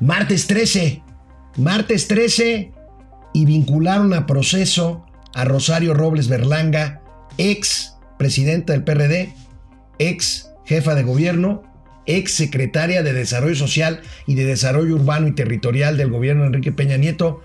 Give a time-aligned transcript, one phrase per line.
[0.00, 1.02] Martes 13.
[1.56, 2.72] Martes 13
[3.32, 7.00] y vincularon a proceso a Rosario Robles Berlanga,
[7.38, 9.32] ex presidenta del PRD,
[9.98, 11.62] ex jefa de gobierno,
[12.04, 16.72] ex secretaria de Desarrollo Social y de Desarrollo Urbano y Territorial del gobierno de Enrique
[16.72, 17.40] Peña Nieto,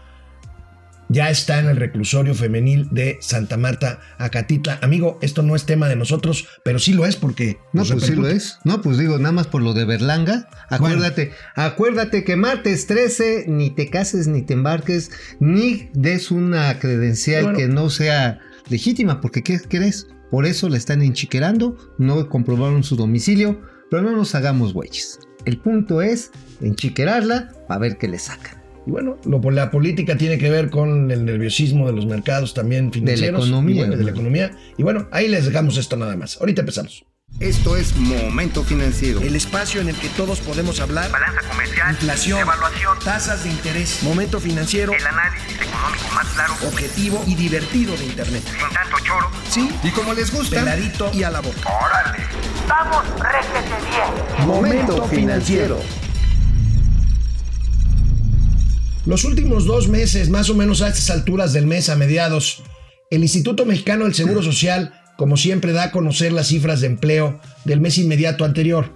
[1.11, 4.79] ya está en el reclusorio femenil de Santa Marta, Acatitla.
[4.81, 7.57] Amigo, esto no es tema de nosotros, pero sí lo es porque...
[7.73, 8.59] No, pues sí lo es.
[8.63, 10.47] No, pues digo, nada más por lo de Berlanga.
[10.69, 17.55] Acuérdate, acuérdate que martes 13 ni te cases, ni te embarques, ni des una credencial
[17.55, 20.07] que no sea legítima, porque ¿qué crees?
[20.29, 25.19] Por eso la están enchiquerando, no comprobaron su domicilio, pero no nos hagamos güeyes.
[25.43, 28.60] El punto es enchiquerarla para ver qué le sacan.
[28.85, 32.91] Y bueno, lo, la política tiene que ver con el nerviosismo de los mercados también
[32.91, 33.45] financieros.
[33.45, 33.85] De la economía.
[33.85, 34.51] de la economía.
[34.77, 36.37] Y bueno, ahí les dejamos esto nada más.
[36.39, 37.05] Ahorita empezamos.
[37.39, 39.21] Esto es Momento Financiero.
[39.21, 41.09] El espacio en el que todos podemos hablar.
[41.11, 41.91] Balanza comercial.
[41.91, 42.39] Inflación.
[42.39, 42.99] Evaluación.
[43.03, 44.03] Tasas de interés.
[44.03, 44.93] Momento Financiero.
[44.93, 46.53] El análisis económico más claro.
[46.67, 48.43] Objetivo y divertido de Internet.
[48.45, 49.31] Sin tanto choro.
[49.49, 49.69] Sí.
[49.83, 50.59] Y como les gusta.
[50.59, 51.67] Peladito y a la boca.
[51.67, 52.25] ¡Órale!
[52.67, 54.47] ¡Vamos, réjete bien!
[54.47, 55.79] Momento Financiero.
[59.05, 62.61] Los últimos dos meses, más o menos a estas alturas del mes, a mediados,
[63.09, 67.39] el Instituto Mexicano del Seguro Social, como siempre, da a conocer las cifras de empleo
[67.65, 68.91] del mes inmediato anterior.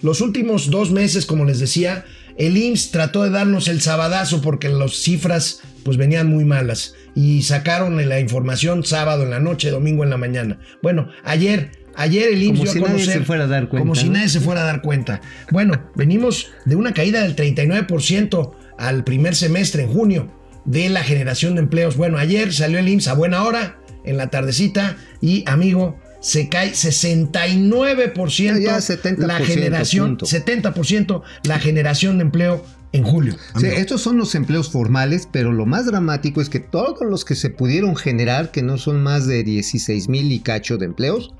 [0.00, 2.06] Los últimos dos meses, como les decía,
[2.38, 7.42] el IMSS trató de darnos el sabadazo porque las cifras pues venían muy malas y
[7.42, 10.60] sacaron la información sábado en la noche, domingo en la mañana.
[10.82, 13.68] Bueno, ayer Ayer el IMSS como dio si a conocer, nadie se fuera a dar
[13.68, 13.84] cuenta.
[13.84, 14.12] Como si ¿no?
[14.14, 15.20] nadie se fuera a dar cuenta.
[15.50, 20.32] Bueno, venimos de una caída del 39% al primer semestre en junio
[20.64, 21.96] de la generación de empleos.
[21.96, 26.72] Bueno, ayer salió el IMSS a buena hora, en la tardecita, y amigo, se cae
[26.72, 30.26] 69% Ya 70%, la generación, punto.
[30.26, 33.36] 70% la generación de empleo en julio.
[33.58, 37.34] Sí, estos son los empleos formales, pero lo más dramático es que todos los que
[37.34, 41.34] se pudieron generar, que no son más de 16 mil y cacho de empleos,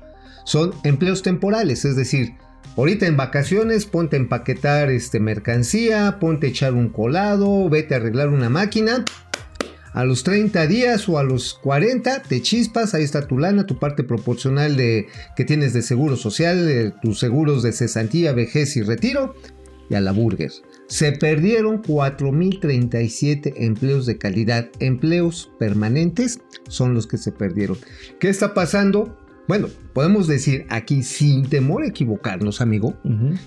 [0.45, 2.33] son empleos temporales, es decir,
[2.75, 7.97] ahorita en vacaciones ponte a empaquetar este, mercancía, ponte a echar un colado, vete a
[7.97, 9.05] arreglar una máquina.
[9.93, 13.77] A los 30 días o a los 40 te chispas, ahí está tu lana, tu
[13.77, 19.35] parte proporcional de que tienes de seguro social, tus seguros de cesantía, vejez y retiro,
[19.89, 20.51] y a la burger.
[20.87, 27.77] Se perdieron 4.037 empleos de calidad, empleos permanentes son los que se perdieron.
[28.19, 29.22] ¿Qué está pasando?
[29.47, 32.97] Bueno, podemos decir aquí sin temor a equivocarnos, amigo,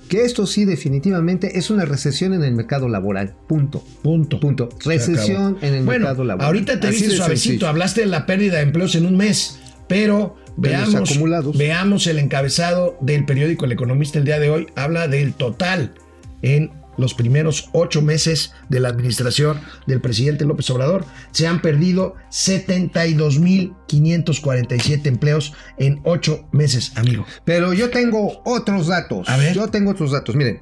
[0.09, 3.35] que esto sí definitivamente es una recesión en el mercado laboral.
[3.49, 3.83] Punto.
[4.03, 4.39] Punto.
[4.39, 4.69] Punto.
[4.85, 6.47] Recesión en el Bueno, mercado laboral.
[6.47, 7.69] ahorita te Así viste suavecito, sencillo.
[7.69, 9.59] hablaste de la pérdida de empleos en un mes,
[9.89, 11.57] pero veamos, acumulados.
[11.57, 15.95] veamos el encabezado del periódico El Economista el día de hoy, habla del total
[16.43, 21.05] en los primeros ocho meses de la administración del presidente López Obrador.
[21.33, 27.25] Se han perdido 72.547 empleos en ocho meses, amigo.
[27.45, 29.29] Pero yo tengo otros datos.
[29.29, 29.55] A ver.
[29.55, 30.35] Yo tengo otros datos.
[30.35, 30.59] Miren,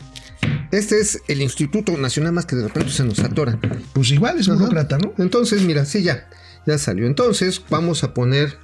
[0.71, 3.61] este es el Instituto Nacional, más que de repente se nos atoran.
[3.93, 4.59] Pues igual es Ajá.
[4.59, 5.13] burócrata, ¿no?
[5.19, 6.29] Entonces, mira, sí, ya.
[6.67, 7.07] Ya salió.
[7.07, 8.59] Entonces, vamos a poner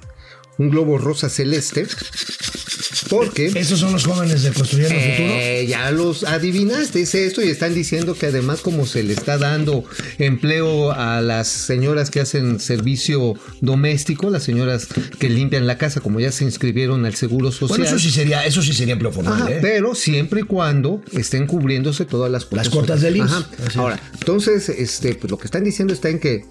[0.57, 1.87] un globo rosa celeste.
[3.09, 3.47] Porque.
[3.47, 5.33] Esos son los jóvenes de Construyendo el Futuro.
[5.33, 9.37] Eh, ya los adivinaste, es esto, y están diciendo que además como se le está
[9.37, 9.83] dando
[10.17, 14.87] empleo a las señoras que hacen servicio doméstico, las señoras
[15.19, 17.79] que limpian la casa, como ya se inscribieron al Seguro Social.
[17.79, 19.59] Bueno, eso sí sería, eso sí sería empleo formal, Ajá, ¿eh?
[19.61, 22.67] pero siempre y cuando estén cubriéndose todas las cuotas.
[22.67, 23.77] Las cuotas del IMSS.
[23.77, 26.45] Ahora, entonces, este, pues lo que están diciendo está en que.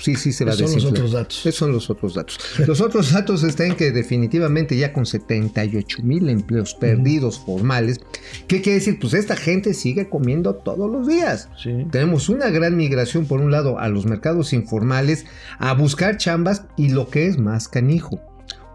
[0.00, 0.92] Sí, sí, se va a Esos son los desinflar.
[0.92, 1.46] otros datos.
[1.46, 2.38] Esos son los otros datos.
[2.66, 8.00] Los otros datos están en que definitivamente ya con 78 mil empleos perdidos formales,
[8.48, 8.98] ¿qué quiere decir?
[9.00, 11.48] Pues esta gente sigue comiendo todos los días.
[11.62, 11.86] Sí.
[11.90, 15.24] Tenemos una gran migración, por un lado, a los mercados informales,
[15.58, 18.20] a buscar chambas y lo que es más canijo,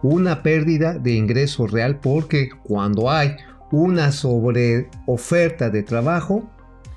[0.04, 3.36] una pérdida de ingreso real porque cuando hay
[3.72, 6.50] una sobre oferta de trabajo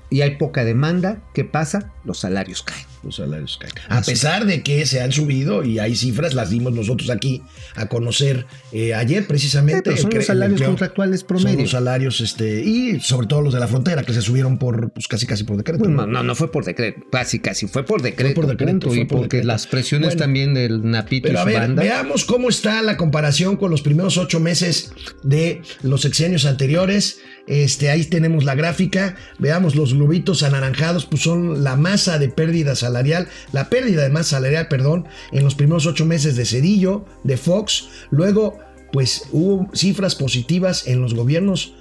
[0.09, 1.91] y hay poca demanda, ¿qué pasa?
[2.03, 2.90] Los salarios caen.
[3.03, 3.73] Los salarios caen.
[3.89, 7.41] A pesar de que se han subido y hay cifras, las dimos nosotros aquí
[7.75, 9.81] a conocer eh, ayer precisamente.
[9.83, 10.69] Pero son los salarios empleo.
[10.69, 11.61] contractuales Son promedio.
[11.61, 15.07] los salarios, este, y sobre todo los de la frontera, que se subieron por, pues
[15.07, 15.87] casi casi por decreto.
[15.89, 16.05] ¿no?
[16.05, 18.35] no, fue por decreto, casi, casi fue por decreto.
[18.35, 19.47] por decreto, punto, fue y por porque decreto.
[19.47, 20.19] las presiones Bueno.
[20.19, 21.81] también del Napito Pero y a su ver, banda.
[21.83, 24.91] veamos cómo está la comparación con los primeros ocho meses
[25.23, 27.19] de los sexenios anteriores.
[27.47, 29.15] Este, ahí tenemos la gráfica.
[29.39, 34.37] Veamos los globitos anaranjados, pues son la masa de pérdida salarial, la pérdida de masa
[34.37, 37.87] salarial, perdón, en los primeros ocho meses de Cedillo, de Fox.
[38.11, 38.59] Luego,
[38.91, 41.73] pues hubo cifras positivas en los gobiernos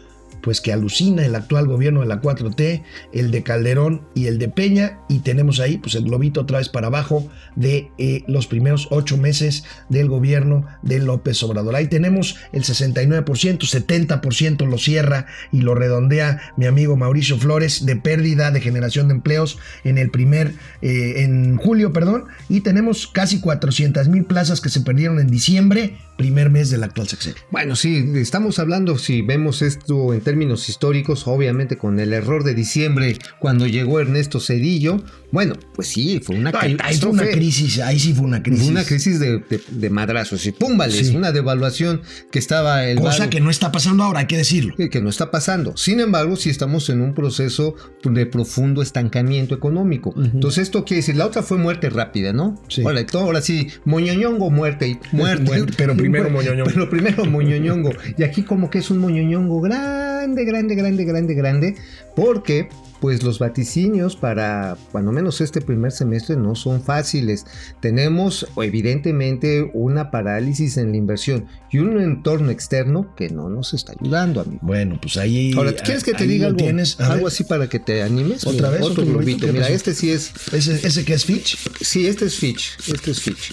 [0.42, 2.82] pues que alucina el actual gobierno de la 4T,
[3.12, 6.68] el de Calderón y el de Peña, y tenemos ahí pues el globito otra vez
[6.68, 11.76] para abajo de eh, los primeros ocho meses del gobierno de López Obrador.
[11.76, 17.96] Ahí tenemos el 69%, 70% lo cierra y lo redondea mi amigo Mauricio Flores de
[17.96, 23.40] pérdida de generación de empleos en el primer, eh, en julio, perdón, y tenemos casi
[23.40, 27.40] 400 mil plazas que se perdieron en diciembre, primer mes del actual sexenio.
[27.50, 32.54] Bueno, sí, estamos hablando, si vemos esto en términos históricos, obviamente con el error de
[32.54, 37.78] diciembre cuando llegó Ernesto Cedillo, bueno, pues sí, fue una, ahí, ahí fue una crisis,
[37.80, 38.64] ahí sí fue una crisis.
[38.64, 41.16] Fue una crisis de, de, de madrazos y púmbales, sí.
[41.16, 42.86] una devaluación que estaba...
[42.86, 44.74] El Cosa que no está pasando ahora, hay que decirlo.
[44.76, 45.76] Que, que, no está pasando.
[45.76, 50.10] Sin embargo, sí estamos en un proceso de profundo estancamiento económico.
[50.10, 50.30] Uh -huh.
[50.34, 52.60] Entonces esto quiere decir, la otra fue muerte rápida, ¿no?
[52.68, 52.82] Sí.
[52.82, 55.44] Ahora, todo, ahora sí, moñoñongo, muerte, muerte.
[55.44, 56.70] muerte pero primero moñoñongo.
[56.72, 57.90] Pero primero moñoñongo.
[58.18, 61.74] y aquí como que es un moñoñongo grande, grande, grande, grande, grande,
[62.16, 62.68] porque
[63.00, 67.46] pues los vaticinios para, cuando menos este primer semestre, no son fáciles.
[67.80, 73.94] Tenemos evidentemente una parálisis en la inversión y un entorno externo que no nos está
[73.98, 74.60] ayudando, amigo.
[74.62, 75.52] Bueno, pues ahí...
[75.56, 77.00] Ahora, ¿quieres que te diga algo, tienes?
[77.00, 78.46] algo así para que te animes?
[78.46, 78.82] ¿Otra Mira, vez?
[78.82, 79.38] Otro, ¿Otro globito.
[79.38, 79.46] globito?
[79.52, 79.74] Mira, pasó?
[79.74, 80.32] este sí es...
[80.52, 81.58] ¿Ese, ¿Ese que es Fitch?
[81.80, 82.76] Sí, este es Fitch.
[82.92, 83.52] Este es Fitch.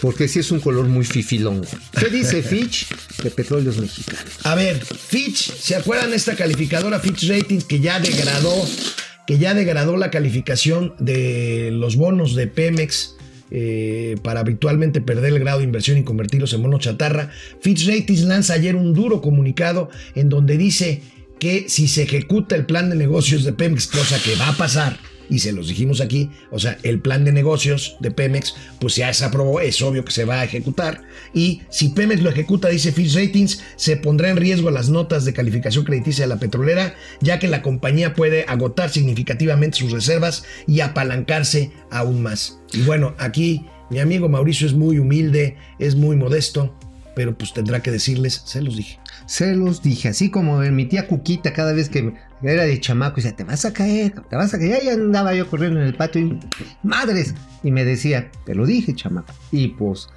[0.00, 1.66] Porque sí es un color muy fifilongo.
[1.98, 2.88] ¿Qué dice Fitch
[3.22, 4.32] de petróleos mexicanos?
[4.44, 8.52] A ver, Fitch, ¿se acuerdan esta calificadora Fitch Ratings que ya degradó
[9.26, 13.16] que ya degradó la calificación de los bonos de Pemex
[13.50, 17.30] eh, para habitualmente perder el grado de inversión y convertirlos en bonos chatarra.
[17.60, 21.02] Fitch Ratings lanza ayer un duro comunicado en donde dice
[21.38, 24.98] que si se ejecuta el plan de negocios de Pemex, cosa que va a pasar,
[25.32, 29.10] y se los dijimos aquí, o sea, el plan de negocios de Pemex, pues ya
[29.14, 31.04] se aprobó, es obvio que se va a ejecutar.
[31.32, 35.32] Y si Pemex lo ejecuta, dice Fitch Ratings, se pondrá en riesgo las notas de
[35.32, 40.80] calificación crediticia de la petrolera, ya que la compañía puede agotar significativamente sus reservas y
[40.80, 42.58] apalancarse aún más.
[42.74, 46.78] Y bueno, aquí mi amigo Mauricio es muy humilde, es muy modesto,
[47.16, 48.98] pero pues tendrá que decirles, se los dije.
[49.32, 52.12] Se los dije, así como mi tía Cuquita cada vez que
[52.42, 54.84] era de chamaco y decía, te vas a caer, te vas a caer.
[54.84, 56.38] Ya andaba yo corriendo en el patio y
[56.82, 57.34] madres.
[57.62, 59.32] Y me decía, te lo dije, chamaco.
[59.50, 60.10] Y pues,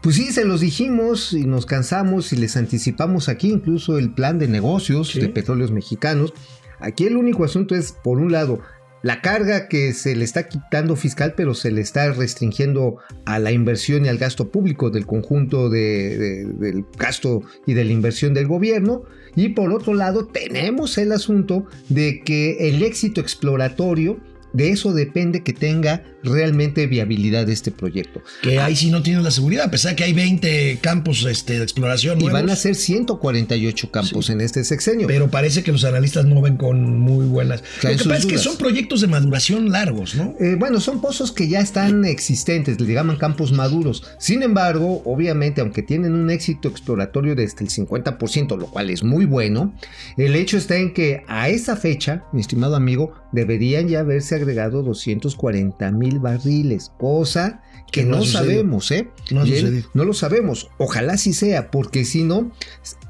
[0.00, 4.38] pues sí, se los dijimos y nos cansamos y les anticipamos aquí incluso el plan
[4.38, 5.20] de negocios ¿Sí?
[5.20, 6.32] de petróleos mexicanos.
[6.80, 8.62] Aquí el único asunto es, por un lado,
[9.02, 13.52] la carga que se le está quitando fiscal, pero se le está restringiendo a la
[13.52, 18.34] inversión y al gasto público del conjunto de, de, del gasto y de la inversión
[18.34, 19.02] del gobierno.
[19.34, 24.20] Y por otro lado, tenemos el asunto de que el éxito exploratorio
[24.52, 28.22] de eso depende que tenga realmente viabilidad este proyecto.
[28.42, 31.64] Que ahí sí no tienes la seguridad, a pesar que hay 20 campos este, de
[31.64, 32.18] exploración.
[32.18, 32.40] Y nuevos.
[32.40, 34.32] van a ser 148 campos sí.
[34.32, 35.06] en este sexenio.
[35.06, 37.62] Pero parece que los analistas no ven con muy buenas.
[37.82, 40.34] Lo que pasa es que son proyectos de maduración largos, ¿no?
[40.40, 44.04] Eh, bueno, son pozos que ya están existentes, le llaman campos maduros.
[44.18, 49.02] Sin embargo, obviamente, aunque tienen un éxito exploratorio de hasta el 50%, lo cual es
[49.02, 49.74] muy bueno,
[50.16, 54.82] el hecho está en que a esa fecha, mi estimado amigo, deberían ya haberse agregado
[54.82, 59.08] 240 mil barriles, cosa que no, no sabemos, ¿eh?
[59.30, 60.70] No, Bien, no, lo sabemos.
[60.78, 62.50] Ojalá sí sea, porque si no,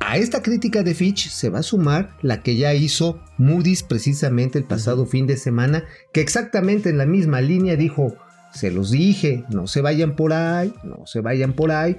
[0.01, 4.59] a esta crítica de Fitch se va a sumar la que ya hizo Moody's precisamente
[4.59, 8.17] el pasado fin de semana, que exactamente en la misma línea dijo,
[8.53, 11.97] se los dije, no se vayan por ahí, no se vayan por ahí.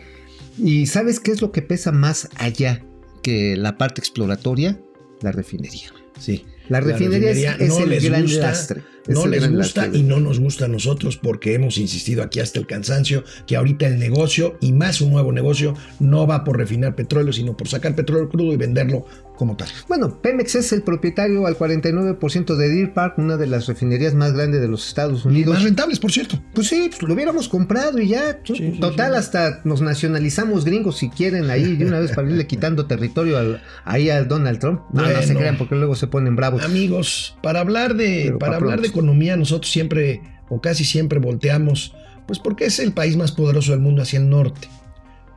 [0.58, 2.84] ¿Y sabes qué es lo que pesa más allá
[3.22, 4.78] que la parte exploratoria?
[5.22, 5.90] La refinería.
[6.20, 6.46] Sí.
[6.70, 8.84] La refinería, la refinería es, no es el gran gusta, lastre.
[9.08, 12.68] No les gusta y no nos gusta a nosotros porque hemos insistido aquí hasta el
[12.68, 17.34] cansancio que ahorita el negocio y más un nuevo negocio no va por refinar petróleo,
[17.34, 19.06] sino por sacar petróleo crudo y venderlo
[19.36, 19.68] como tal.
[19.88, 24.34] Bueno, Pemex es el propietario al 49% de Deer Park, una de las refinerías más
[24.34, 25.50] grandes de los Estados Unidos.
[25.50, 26.42] Y más rentables, por cierto.
[26.54, 28.40] Pues sí, pues lo hubiéramos comprado y ya.
[28.44, 29.20] Sí, Total, sí, sí.
[29.20, 33.62] hasta nos nacionalizamos gringos si quieren ahí de una vez para irle quitando territorio al,
[33.86, 34.82] ahí al Donald Trump.
[34.92, 36.64] No, bueno, no se crean porque luego se ponen bravos.
[36.64, 41.96] Amigos, para hablar de, para hablar de economía, nosotros siempre o casi siempre volteamos,
[42.28, 44.70] pues porque es el país más poderoso del mundo hacia el norte.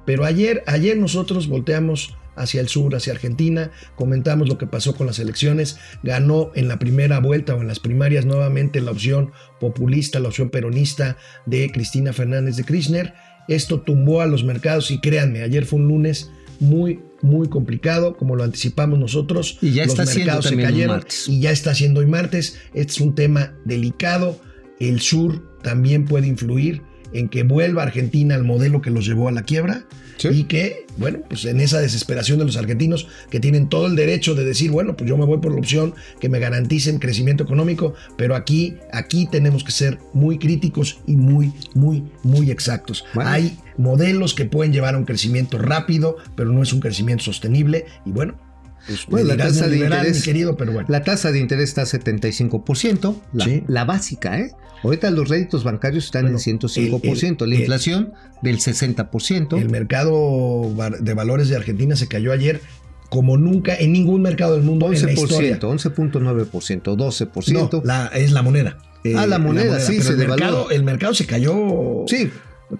[0.05, 5.07] Pero ayer, ayer nosotros volteamos hacia el sur, hacia Argentina, comentamos lo que pasó con
[5.07, 10.21] las elecciones, ganó en la primera vuelta o en las primarias nuevamente la opción populista,
[10.21, 13.15] la opción peronista de Cristina Fernández de Kirchner.
[13.49, 18.37] Esto tumbó a los mercados y créanme, ayer fue un lunes muy muy complicado, como
[18.37, 19.59] lo anticipamos nosotros.
[19.61, 22.59] Y ya los está mercados se cayeron y ya está siendo hoy martes.
[22.73, 24.41] Este es un tema delicado.
[24.81, 29.33] El sur también puede influir en que vuelva Argentina al modelo que los llevó a
[29.33, 29.85] la quiebra
[30.19, 30.29] Sí.
[30.29, 34.35] y que, bueno, pues en esa desesperación de los argentinos que tienen todo el derecho
[34.35, 37.93] de decir, bueno, pues yo me voy por la opción que me garanticen crecimiento económico,
[38.17, 43.05] pero aquí, aquí tenemos que ser muy críticos y muy, muy, muy exactos.
[43.13, 43.29] Bueno.
[43.31, 47.85] Hay modelos que pueden llevar a un crecimiento rápido, pero no es un crecimiento sostenible
[48.07, 48.46] y bueno.
[48.87, 50.87] Pues Bueno, la tasa de interés, mi querido, pero bueno.
[50.91, 53.65] la tasa de interés está a 75%, la, Sí.
[53.67, 54.53] la básica, ¿eh?
[54.83, 58.13] Ahorita los réditos bancarios están Bueno, en 105%, el- la el- inflación
[58.43, 59.57] del 60%.
[59.59, 62.61] El mercado de valores de Argentina se cayó ayer
[63.09, 65.59] como nunca en ningún mercado del mundo en la historia.
[65.61, 67.79] 11%, 11.9%, 12%.
[67.79, 68.79] No, la- es la moneda.
[69.05, 70.45] Eh, Ah, la moneda, sí, pero se el devaluó.
[70.47, 72.29] mercado, el mercado se cayó Sí,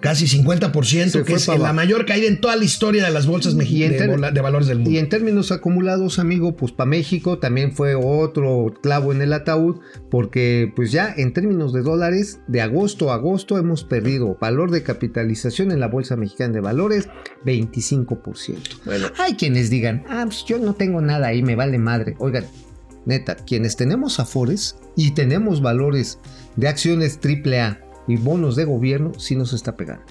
[0.01, 3.55] casi 50%, Se que es la mayor caída en toda la historia de las bolsas
[3.55, 4.91] mexicanas de, valores del mundo.
[4.91, 9.79] Y en términos acumulados, amigo, pues para México también fue otro clavo en el ataúd,
[10.09, 14.83] porque pues ya en términos de dólares, de agosto a agosto hemos perdido valor de
[14.83, 17.07] capitalización en la Bolsa Mexicana de Valores
[17.45, 18.57] 25%.
[18.85, 19.07] Bueno.
[19.17, 22.15] Hay quienes digan, ah, pues yo no tengo nada ahí, me vale madre.
[22.19, 22.45] Oigan,
[23.05, 26.19] neta, quienes tenemos afores y tenemos valores
[26.57, 30.03] de acciones AAA y bonos de gobierno, sí nos está pegando.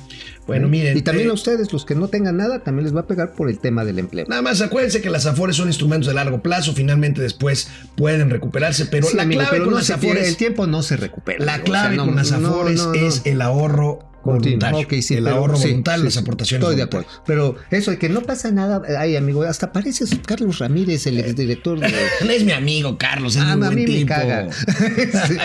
[0.46, 0.70] Bueno, ¿Eh?
[0.70, 3.06] miren, Y también eh, a ustedes, los que no tengan nada, también les va a
[3.06, 4.26] pegar por el tema del empleo.
[4.28, 8.86] Nada más acuérdense que las afores son instrumentos de largo plazo, finalmente después pueden recuperarse,
[8.86, 11.44] pero Sí, la amigo, clave pero con no las afores, el tiempo no se recupera.
[11.44, 13.98] la clave O sea, no, con las afores no, es el ahorro.
[14.26, 17.06] Voluntario, Ok, sí, el pero- ahorro sí, voluntario, sí, las aportaciones Estoy de acuerdo.
[17.26, 21.80] Pero eso de que no pasa nada, ay, amigo, hasta pareces Carlos Ramírez, el exdirector
[21.80, 21.86] de.
[22.36, 24.08] Es mi amigo Carlos, es Ah, muy a buen mí me tipo.
[24.08, 24.48] caga.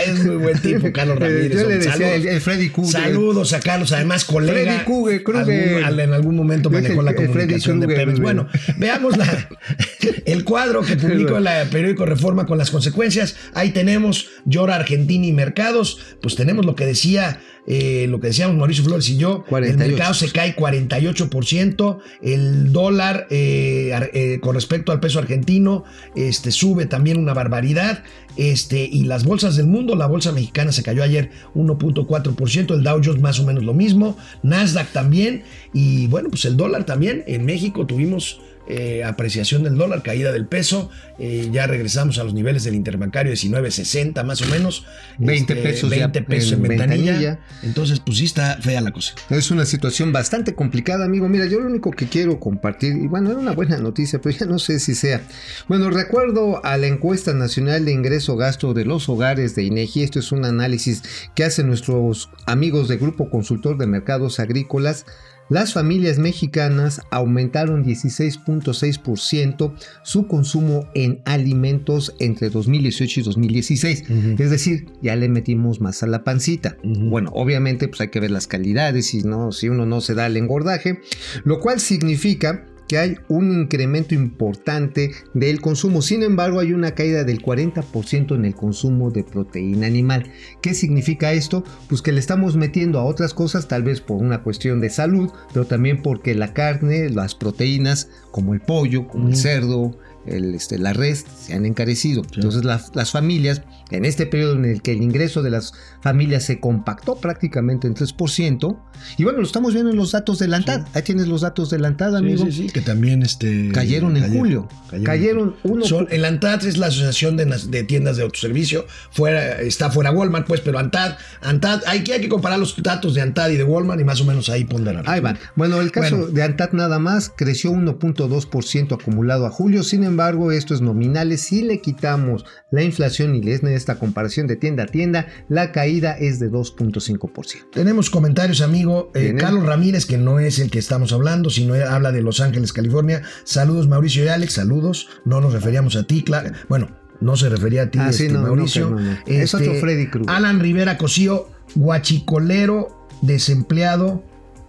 [0.05, 1.50] es muy buen tipo, Carlos Eh, Ramírez.
[1.51, 1.77] Yo le hombre.
[1.77, 2.13] decía Saludos.
[2.15, 2.91] el, el Freddy Krueger.
[3.01, 4.61] Saludos a Carlos, además colega.
[4.73, 5.69] Freddy Krueger, Krueger.
[5.75, 8.19] Algún- al- en algún momento manejó la comunicación de Pemex.
[8.19, 8.47] Bueno,
[8.77, 9.50] veamos la,
[10.25, 13.35] el cuadro que publicó el periódico Reforma con las consecuencias.
[13.53, 16.00] Ahí tenemos Llora Argentina y Mercados.
[16.21, 19.43] Pues tenemos lo que decía, eh, lo que decíamos Mauricio Flores y yo.
[19.47, 19.83] 48.
[19.83, 21.99] El mercado se cae 48%.
[22.21, 25.83] El dólar eh, eh, con respecto al peso argentino
[26.15, 28.03] este, sube también una barbaridad.
[28.37, 33.01] Este, y las bolsas del mundo, la bolsa mexicana se cayó ayer 1.4%, el Dow
[33.03, 37.25] Jones más o menos lo mismo, Nasdaq también, y bueno, pues el dólar también.
[37.27, 40.89] En México tuvimos eh, apreciación del dólar, caída del peso,
[41.20, 44.86] eh, ya regresamos a los niveles del interbancario 19.60 más o menos.
[45.18, 47.12] 20 pesos ya 20 pesos en, en ventanilla.
[47.12, 47.39] ventanilla.
[47.63, 49.13] Entonces, pues sí está fea la cosa.
[49.30, 51.27] Es una situación bastante complicada, amigo.
[51.27, 54.46] Mira, yo lo único que quiero compartir, y bueno, era una buena noticia, pero ya
[54.46, 55.22] no sé si sea.
[55.68, 60.03] Bueno, recuerdo a la encuesta nacional de ingreso-gasto de los hogares de INEGI.
[60.03, 61.03] Esto es un análisis
[61.36, 65.06] que hacen nuestros amigos de Grupo Consultor de Mercados Agrícolas.
[65.51, 74.03] Las familias mexicanas aumentaron 16.6% su consumo en alimentos entre 2018 y 2016.
[74.03, 74.41] Ujú.
[74.41, 76.77] Es decir, ya le metimos más a la pancita.
[76.86, 80.27] Bueno, obviamente pues hay que ver las calidades y no, si uno no se da
[80.27, 81.01] el engordaje,
[81.43, 86.01] lo cual significa que hay un incremento importante del consumo.
[86.01, 90.29] Sin embargo, hay una caída del 40% en el consumo de proteína animal.
[90.62, 91.63] ¿Qué significa esto?
[91.88, 95.31] Pues que le estamos metiendo a otras cosas, tal vez por una cuestión de salud,
[95.53, 99.38] pero también porque la carne, las proteínas, como el pollo, como el Mm.
[99.38, 102.21] cerdo, el, este, la res, se han encarecido.
[102.35, 106.43] Entonces las, las familias, en este periodo en el que el ingreso de las familias
[106.43, 108.77] se compactó prácticamente en 3%,
[109.17, 110.85] y bueno, lo estamos viendo en los datos del ANTAD.
[110.93, 112.45] Ahí tienes los datos del ANTAD, amigo.
[112.45, 114.67] Sí, sí, sí, que también este, Cayeron en julio.
[115.03, 118.85] Cayeron uno Son- por- el ANTAD es la asociación de, de tiendas de autoservicio.
[119.11, 123.15] Fuera, está fuera Walmart, pues, pero ANTAD, ANTAD, hay que, hay que comparar los datos
[123.15, 125.03] de ANTAD y de Walmart y más o menos ahí ponderar.
[125.07, 125.39] Ahí van.
[125.55, 126.31] Bueno, el caso Bueno.
[126.31, 129.83] de ANTAD nada más creció 1.2% acumulado a julio.
[129.83, 131.41] Sin embargo, esto es nominales.
[131.41, 135.72] Si le quitamos la inflación y le es esta comparación de tienda a tienda, la
[135.72, 137.72] caída es de 2.5%.
[137.74, 139.12] Tenemos comentarios, amigo.
[139.15, 139.36] Eh.
[139.38, 143.22] Carlos Ramírez, que no es el que estamos hablando, sino habla de Los Ángeles, California.
[143.44, 144.53] Saludos, Mauricio y Alex.
[144.53, 145.10] Saludos.
[145.25, 146.51] No nos referíamos a ti, claro.
[146.70, 146.89] Bueno,
[147.20, 148.89] no se refería a ti, Ah, este, no, Mauricio.
[148.89, 149.18] no, no.
[149.25, 150.30] Es otro Freddy Krueger.
[150.34, 154.24] Alan Rivera Cosío, guachicolero desempleado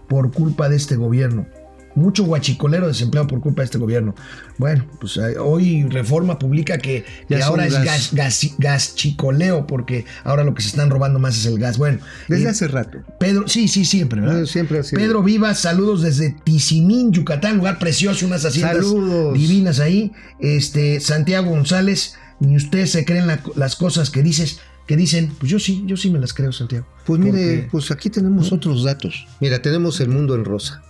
[0.08, 1.46] por culpa de este gobierno.
[1.94, 4.14] Mucho guachicolero desempleado por culpa de este gobierno.
[4.58, 7.84] Bueno, pues eh, hoy Reforma publica que, Ya que son ahora es gas.
[7.84, 11.78] gas, gas, gaschicoleo, porque ahora lo que se están robando más es el gas.
[11.78, 12.98] Bueno, Desde eh, hace rato.
[13.18, 14.40] Pedro, sí, sí, siempre, ¿verdad?
[14.40, 15.00] No, siempre sido.
[15.00, 19.34] Pedro Vivas, saludos desde Tizimín, Yucatán, lugar precioso, unas haciendas Saludos.
[19.38, 20.12] divinas ahí.
[20.40, 25.50] Este, Santiago González, ni ustedes se creen la- las cosas que dices, que dicen, pues
[25.50, 26.86] yo sí, yo sí me las creo, Santiago.
[27.06, 29.26] Pues mire, Porque- pues aquí tenemos otros datos.
[29.40, 30.82] Mira, tenemos el mundo en rosa.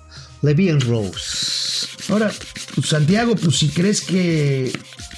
[0.43, 1.87] Levi en Rose.
[2.09, 2.33] Ahora,
[2.75, 4.73] pues, Santiago, pues si crees que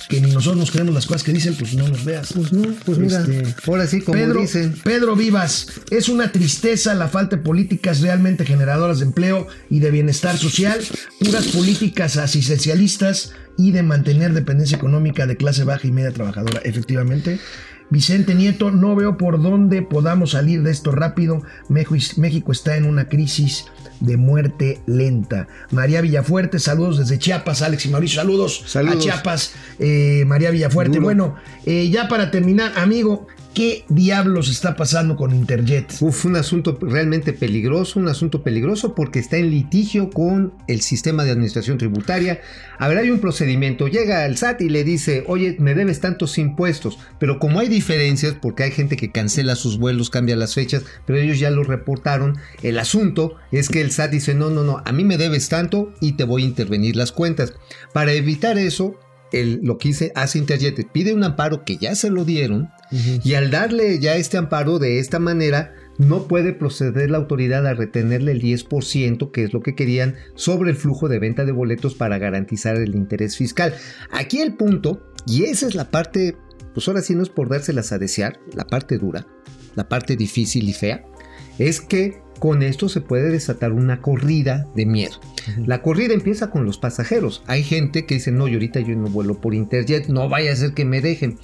[0.09, 2.33] que ni nosotros nos creemos las cosas que dicen, pues no nos veas.
[2.33, 4.75] Pues no, pues mira, Este, ahora sí, como Pedro, dicen.
[4.85, 9.90] Pedro Vivas, es una tristeza la falta de políticas realmente generadoras de empleo y de
[9.90, 10.81] bienestar social,
[11.21, 17.38] puras políticas asistencialistas y de mantener dependencia económica de clase baja y media trabajadora, efectivamente.
[17.94, 21.42] Vicente Nieto, no veo por dónde podamos salir de esto rápido.
[21.68, 23.66] México está en una crisis
[24.00, 25.46] de muerte lenta.
[25.70, 27.62] María Villafuerte, saludos desde Chiapas.
[27.62, 28.96] Alex y Mauricio, saludos, Saludos.
[28.96, 29.54] a Chiapas.
[29.78, 30.94] Eh, María Villafuerte.
[30.94, 31.04] Duro.
[31.04, 31.36] Bueno,
[31.66, 35.94] eh, ya para terminar, amigo, ¿qué diablos está pasando con Interjet?
[36.00, 41.25] Uf, un asunto realmente peligroso, un asunto peligroso porque está en litigio con el sistema
[41.25, 42.40] de administración tributaria.
[42.78, 46.37] A ver, hay un procedimiento, llega al SAT y le dice, oye, me debes tantos
[46.38, 50.82] impuestos, pero como hay diferencias, porque hay gente que cancela sus vuelos, cambia las fechas,
[51.06, 54.82] pero ellos ya lo reportaron, el asunto es que el SAT dice, no, no, no,
[54.84, 57.54] a mí me debes tanto y te voy a intervenir las cuentas.
[57.92, 58.99] Para evitar eso,
[59.32, 63.35] el- lo que hice, hace Interjet, pide un amparo que ya se lo dieron, y
[63.35, 68.33] al darle ya este amparo de esta manera, no puede proceder la autoridad a retenerle
[68.33, 72.19] el 10%, que es lo que querían, sobre el flujo de venta de boletos para
[72.19, 73.75] garantizar el interés fiscal.
[74.11, 76.37] Aquí el punto, y esa es la parte,
[76.73, 79.26] pues ahora sí no es por dárselas a desear, la parte dura,
[79.75, 81.05] la parte difícil y fea,
[81.59, 85.21] es que con esto se puede desatar una corrida de miedo.
[85.67, 87.43] La corrida empieza con los pasajeros.
[87.47, 90.57] Hay gente que dice, no, yo ahorita yo no vuelo por Interjet, no vaya a
[90.57, 91.38] ser que me dejen.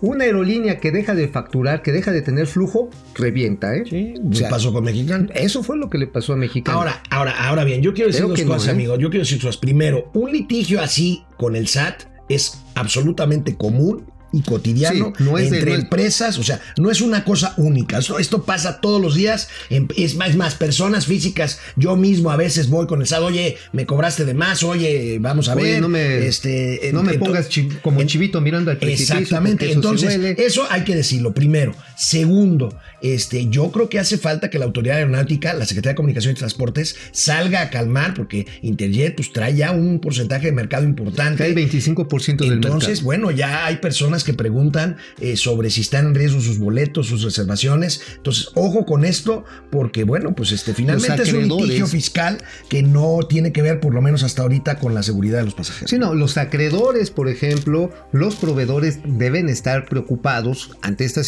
[0.00, 3.84] Una aerolínea que deja de facturar, que deja de tener flujo, revienta, ¿eh?
[3.88, 5.28] Sí, O sea, pasó con Mexicano.
[5.34, 6.78] Eso fue lo que le pasó a Mexicano.
[6.78, 8.72] Ahora, ahora, ahora bien, yo quiero decir Creo dos no, cosas, ¿eh?
[8.72, 8.98] amigo.
[8.98, 9.60] Yo quiero decir dos cosas.
[9.60, 14.04] Primero, un litigio así con el SAT es absolutamente común
[14.36, 17.54] y cotidiano Sí, no es de- entre no empresas, o sea, no es una cosa
[17.56, 17.98] única.
[17.98, 19.48] Esto, esto pasa todos los días.
[19.70, 23.22] en- Es más, es más, personas físicas, yo mismo a veces voy con el SAT,
[23.22, 25.80] oye, me cobraste de más, oye, vamos a Oye, ver.
[25.80, 27.48] no me, este, no me pongas
[27.82, 29.14] como chivito mirando al precipicio.
[29.16, 29.66] Exactamente.
[29.66, 31.32] eso Entonces, eso hay que decirlo.
[31.34, 31.74] Primero.
[31.96, 36.32] Segundo, este, yo creo que hace falta que la Autoridad Aeronáutica, la Secretaría de Comunicación
[36.32, 41.46] y Transportes, salga a calmar, porque Interjet pues, trae ya un porcentaje de mercado importante.
[41.46, 43.04] El 25% del Entonces, mercado.
[43.04, 47.22] bueno, ya hay personas que preguntan eh, sobre si están en riesgo sus boletos, sus
[47.22, 48.00] reservaciones.
[48.16, 53.20] Entonces, ojo con esto, porque, bueno, pues este, finalmente es un litigio fiscal que no
[53.28, 55.90] tiene que ver, por lo menos hasta ahorita, con la seguridad de los pasajeros.
[55.90, 61.22] Sí, no, los acreedores, por ejemplo, los proveedores deben estar preocupados ante esta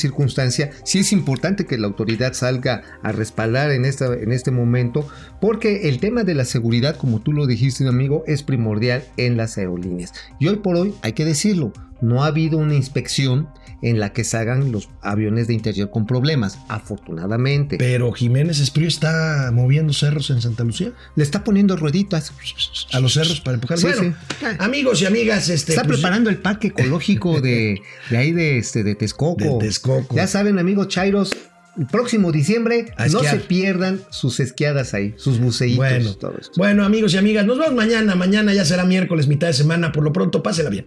[0.57, 0.85] circunstancia.
[0.85, 5.07] Sí es importante que la autoridad salga a respaldar en, esta, en este momento,
[5.41, 9.59] porque el tema de la seguridad, como tú lo dijiste, amigo, es primordial en las
[9.59, 10.13] aerolíneas.
[10.41, 13.49] Y hoy por hoy, hay que decirlo, no ha habido una inspección
[13.83, 17.77] en la que salgan los aviones de interior con problemas, afortunadamente.
[17.77, 20.93] Pero Jiménez Esprío está moviendo cerros en Santa Lucía.
[21.15, 22.33] Le está poniendo rueditas
[22.93, 23.79] a los cerros para empujar.
[23.79, 24.47] Sí, bueno, sí.
[24.59, 27.81] amigos y amigas, este Está pues, preparando el parque ecológico de,
[28.11, 29.45] de ahí de, este, de Texcoco.
[29.45, 30.17] De Texcoco.
[30.17, 31.37] Ya saben, amigos Chairos,
[31.79, 36.53] el próximo diciembre no se pierdan sus esquiadas ahí, sus buceitos, Bueno, todo esto.
[36.57, 38.15] bueno, amigos y amigas, nos vemos mañana.
[38.15, 39.93] Mañana ya será miércoles, mitad de semana.
[39.93, 40.87] Por lo pronto, pásela bien.